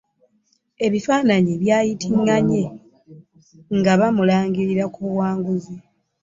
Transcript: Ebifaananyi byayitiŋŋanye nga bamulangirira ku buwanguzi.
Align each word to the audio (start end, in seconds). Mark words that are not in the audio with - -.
Ebifaananyi 0.85 1.53
byayitiŋŋanye 1.61 2.63
nga 3.77 3.93
bamulangirira 3.99 4.85
ku 4.93 4.99
buwanguzi. 5.05 5.75